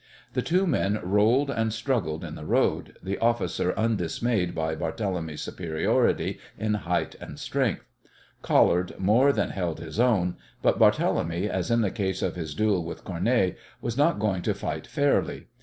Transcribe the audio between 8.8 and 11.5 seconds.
more than held his own, but Barthélemy,